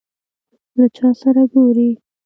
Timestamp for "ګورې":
1.53-1.89